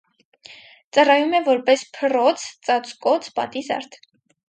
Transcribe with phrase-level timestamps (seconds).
[0.97, 4.05] Ծառայում է որպես փռոց, ծածկոց, պատի զարդ։